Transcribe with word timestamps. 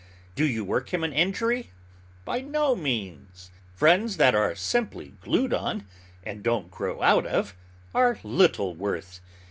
Do 0.33 0.47
you 0.47 0.65
work 0.65 0.91
him 0.91 1.03
an 1.03 1.13
injury? 1.13 1.69
By 2.25 2.41
no 2.41 2.75
means. 2.75 3.51
Friends 3.75 4.17
that 4.17 4.33
are 4.33 4.55
simply 4.55 5.13
glued 5.21 5.53
on, 5.53 5.85
and 6.23 6.41
don't 6.41 6.71
grow 6.71 7.03
out 7.03 7.27
of, 7.27 7.55
are 7.93 8.17
little 8.23 8.73
worth. 8.73 9.19